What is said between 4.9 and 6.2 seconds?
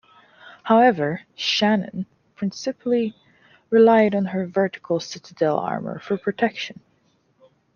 citadel armour for